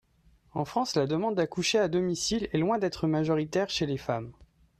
En 0.53 0.65
France, 0.65 0.95
la 0.95 1.05
demande 1.05 1.35
d’accoucher 1.35 1.77
à 1.77 1.87
domicile 1.87 2.49
est 2.53 2.57
loin 2.57 2.79
d’être 2.79 3.05
majoritaire 3.05 3.69
chez 3.69 3.85
les 3.85 3.97
femmes. 3.99 4.31